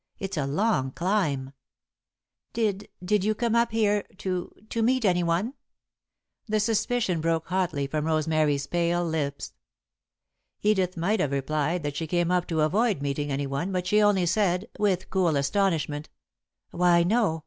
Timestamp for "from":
7.85-8.05